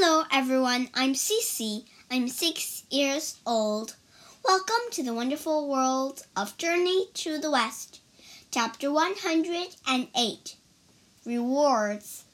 [0.00, 0.90] Hello, everyone.
[0.94, 1.84] I'm Cece.
[2.08, 3.96] I'm six years old.
[4.44, 7.98] Welcome to the wonderful world of Journey to the West,
[8.52, 10.56] Chapter 108
[11.26, 12.24] Rewards.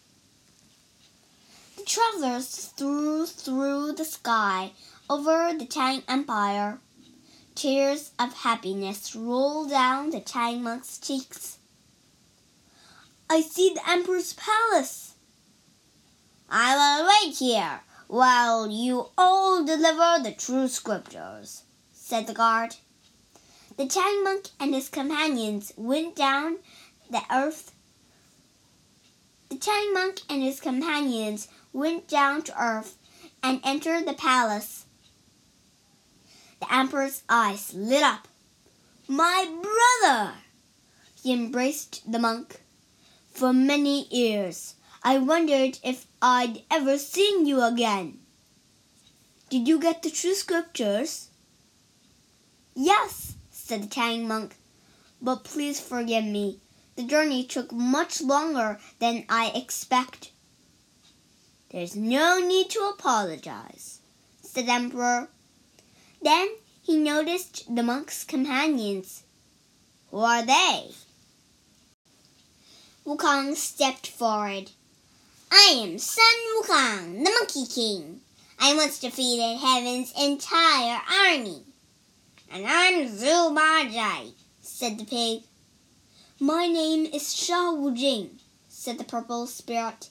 [1.78, 4.72] The travelers flew through the sky
[5.08, 6.80] over the Tang Empire.
[7.54, 11.56] Tears of happiness rolled down the Tang monk's cheeks.
[13.30, 15.03] I see the Emperor's palace.
[16.50, 21.62] I will wait here while you all deliver the true scriptures,
[21.92, 22.76] said the guard.
[23.76, 26.58] The Tang monk and his companions went down
[27.10, 27.72] the earth.
[29.48, 32.96] The Tang monk and his companions went down to earth
[33.42, 34.86] and entered the palace.
[36.60, 38.28] The emperor's eyes lit up.
[39.08, 40.34] My brother!
[41.22, 42.60] He embraced the monk.
[43.32, 44.76] For many years,
[45.06, 48.20] I wondered if I'd ever see you again.
[49.50, 51.28] Did you get the true scriptures?
[52.74, 54.56] Yes, said the Tang monk,
[55.20, 56.58] but please forgive me.
[56.96, 60.30] The journey took much longer than I expect.
[61.70, 64.00] There's no need to apologize,
[64.42, 65.28] said the Emperor.
[66.22, 66.48] Then
[66.82, 69.24] he noticed the monk's companions.
[70.10, 70.92] Who are they?
[73.04, 74.70] Wukong stepped forward.
[75.56, 76.24] I am Sun
[76.56, 78.20] Wukong, the Monkey King.
[78.58, 81.62] I once defeated Heaven's entire army.
[82.50, 85.44] And I'm Zhu Bajie, said the pig.
[86.40, 90.10] My name is Sha Wujing, said the purple spirit.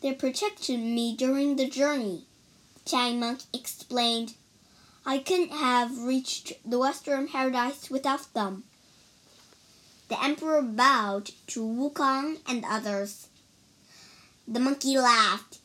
[0.00, 2.24] They protected me during the journey,
[2.84, 4.34] Tang Monk explained.
[5.06, 8.64] I couldn't have reached the Western Paradise without them.
[10.08, 13.28] The emperor bowed to Wukong and others.
[14.50, 15.58] The monkey laughed.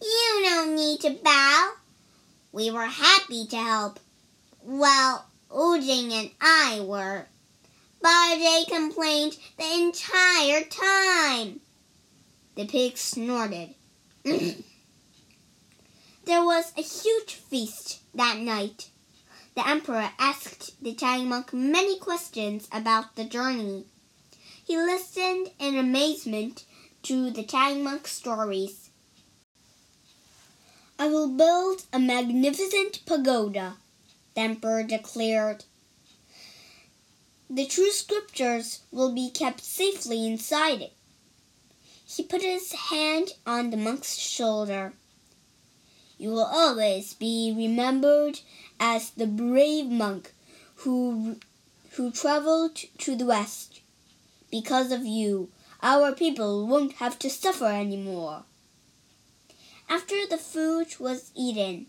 [0.00, 1.72] You don't need to bow.
[2.52, 3.98] We were happy to help.
[4.62, 7.26] Well, Wujing and I were.
[8.00, 11.60] Bajie complained the entire time.
[12.54, 13.74] The pig snorted.
[14.24, 14.62] there
[16.44, 18.90] was a huge feast that night.
[19.56, 23.86] The emperor asked the Tang monk many questions about the journey.
[24.64, 26.64] He listened in amazement
[27.02, 28.90] to the Tang monk's stories.
[30.98, 33.76] I will build a magnificent pagoda,
[34.34, 35.64] the emperor declared.
[37.48, 40.92] The true scriptures will be kept safely inside it.
[42.06, 44.92] He put his hand on the monk's shoulder.
[46.18, 48.40] You will always be remembered
[48.78, 50.34] as the brave monk
[50.76, 51.36] who,
[51.92, 53.80] who traveled to the west.
[54.50, 55.48] Because of you,
[55.82, 58.44] our people won't have to suffer anymore.
[59.88, 61.86] After the food was eaten,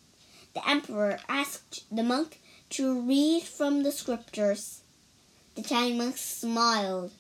[0.53, 2.41] the emperor asked the monk
[2.71, 4.81] to read from the scriptures.
[5.55, 7.11] The Tang monk smiled.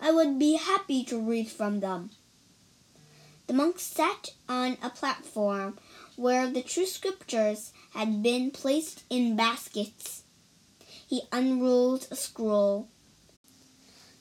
[0.00, 2.10] I would be happy to read from them.
[3.46, 5.78] The monk sat on a platform
[6.16, 10.22] where the true scriptures had been placed in baskets.
[11.06, 12.88] He unrolled a scroll.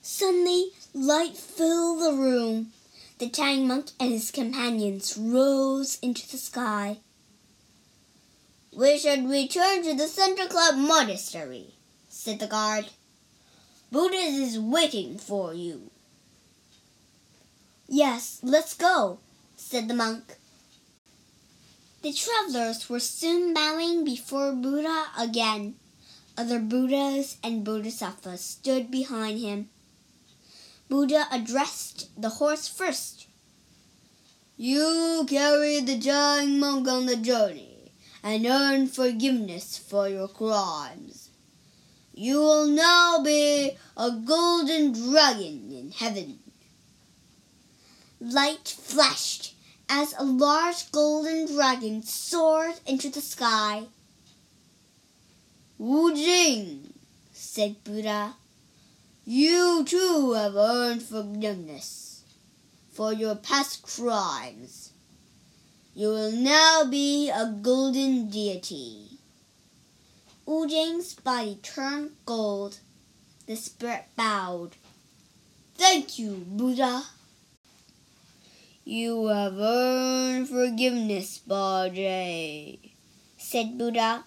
[0.02, 2.72] Suddenly, light filled the room.
[3.20, 6.98] The Tang monk and his companions rose into the sky.
[8.76, 11.76] We should return to the Thunderclap Monastery,
[12.10, 12.86] said the guard.
[13.92, 15.92] Buddha is waiting for you.
[17.88, 19.20] Yes, let's go,
[19.58, 20.38] said the monk.
[22.02, 25.76] The travelers were soon bowing before Buddha again.
[26.38, 29.70] Other Buddhas and Bodhisattvas stood behind him.
[30.92, 33.28] Buddha addressed the horse first.
[34.58, 41.30] You carried the Tang monk on the journey and earned forgiveness for your crimes.
[42.14, 46.40] You will now be a golden dragon in heaven.
[48.20, 49.56] Light flashed
[49.88, 53.84] as a large golden dragon soared into the sky.
[55.78, 56.94] Wu Jing,
[57.32, 58.36] said Buddha,
[59.26, 62.24] you too have earned forgiveness
[62.92, 64.92] for your past crimes.
[65.94, 69.20] You will now be a golden deity.
[70.46, 72.80] Wu Jing's body turned gold.
[73.46, 74.76] The spirit bowed.
[75.76, 77.04] Thank you, Buddha.
[78.84, 82.92] You have earned forgiveness, Bajie,
[83.38, 84.24] said Buddha.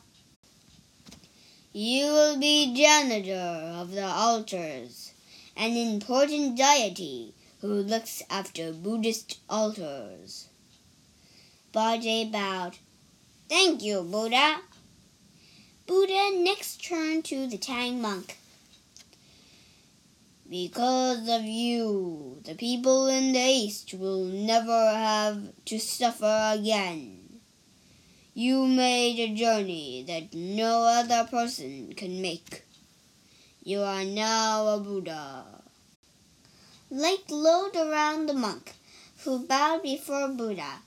[1.77, 5.13] You will be janitor of the altars,
[5.57, 10.47] an important deity who looks after Buddhist altars.
[11.73, 12.79] Bajie bowed.
[13.49, 14.61] Thank you, Buddha.
[15.89, 18.39] Buddha next turned to the Tang monk.
[20.49, 27.24] Because of you, the people in the East will never have to suffer again.
[28.37, 32.65] You made a journey that no other person can make.
[33.63, 35.45] You are now a Buddha.
[36.91, 38.73] Light glowed around the monk,
[39.23, 40.81] who bowed before Buddha.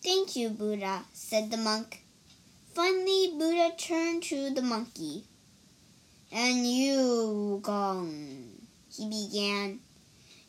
[0.00, 2.04] Thank you, Buddha, said the monk.
[2.72, 5.24] Finally, Buddha turned to the monkey.
[6.30, 8.44] And you, Gong,
[8.94, 9.80] he began.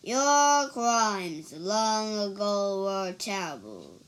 [0.03, 4.00] Your crimes long ago were terrible.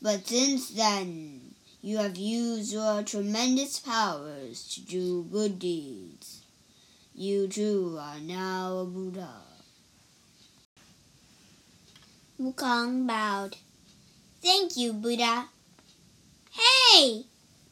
[0.00, 6.42] But since then, you have used your tremendous powers to do good deeds.
[7.14, 9.28] You too are now a Buddha.
[12.40, 13.56] Wukong bowed.
[14.40, 15.48] Thank you, Buddha.
[16.52, 17.24] Hey!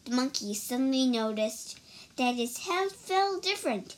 [0.04, 1.78] The monkey suddenly noticed
[2.16, 3.94] that his head felt different.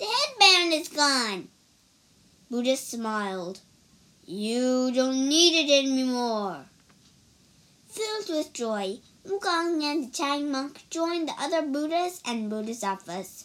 [0.00, 1.48] The headband is gone.
[2.50, 3.60] Buddha smiled.
[4.26, 6.66] You don't need it anymore
[8.24, 8.98] jumped with joy.
[9.26, 13.44] Wukong and the Tang monk joined the other Buddhas and Buddhist Bodhisattvas.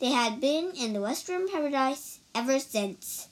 [0.00, 3.26] They had been in the Western paradise ever since.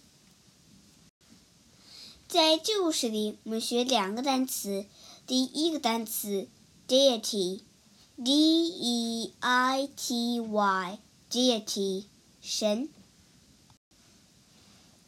[2.28, 4.86] 在这个故事里，我们学两个单词。
[5.26, 6.48] 第一个单词
[6.88, 12.04] deity，d e i t y，deity，
[12.42, 12.88] 神。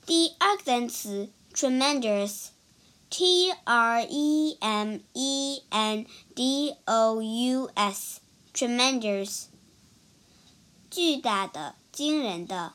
[0.04, 2.48] 第二个单词 tremendous。
[3.15, 8.19] T R E M E N D O U S
[8.53, 9.45] tremendous
[10.89, 12.73] 巨大的、惊人的。